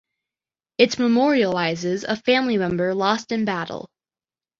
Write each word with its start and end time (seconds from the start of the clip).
It 0.79 0.93
memorialises 0.93 2.05
a 2.07 2.15
family 2.15 2.57
member 2.57 2.95
lost 2.95 3.31
in 3.31 3.45
battle. 3.45 3.91